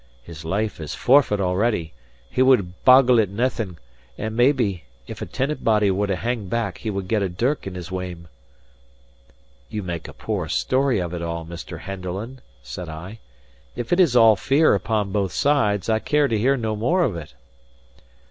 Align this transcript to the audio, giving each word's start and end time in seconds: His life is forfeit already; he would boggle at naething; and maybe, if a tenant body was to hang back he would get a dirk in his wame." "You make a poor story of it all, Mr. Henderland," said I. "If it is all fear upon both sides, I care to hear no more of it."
His 0.23 0.43
life 0.43 0.79
is 0.79 0.95
forfeit 0.95 1.39
already; 1.39 1.93
he 2.27 2.41
would 2.41 2.83
boggle 2.83 3.19
at 3.19 3.29
naething; 3.29 3.77
and 4.17 4.35
maybe, 4.35 4.85
if 5.05 5.21
a 5.21 5.27
tenant 5.27 5.63
body 5.63 5.91
was 5.91 6.07
to 6.07 6.15
hang 6.15 6.47
back 6.47 6.79
he 6.79 6.89
would 6.89 7.07
get 7.07 7.21
a 7.21 7.29
dirk 7.29 7.67
in 7.67 7.75
his 7.75 7.91
wame." 7.91 8.27
"You 9.69 9.83
make 9.83 10.07
a 10.07 10.13
poor 10.13 10.47
story 10.49 10.97
of 10.97 11.13
it 11.13 11.21
all, 11.21 11.45
Mr. 11.45 11.81
Henderland," 11.81 12.41
said 12.63 12.89
I. 12.89 13.19
"If 13.75 13.93
it 13.93 13.99
is 13.99 14.15
all 14.15 14.35
fear 14.35 14.73
upon 14.73 15.11
both 15.11 15.33
sides, 15.33 15.87
I 15.87 15.99
care 15.99 16.27
to 16.27 16.35
hear 16.39 16.57
no 16.57 16.75
more 16.75 17.03
of 17.03 17.15
it." 17.15 17.35